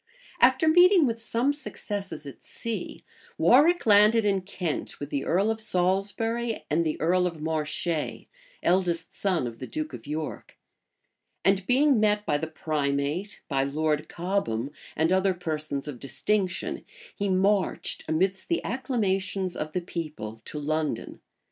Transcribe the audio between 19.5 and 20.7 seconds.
of the people, to